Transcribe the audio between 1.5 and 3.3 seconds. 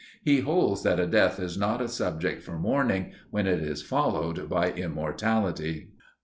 not a subject for mourning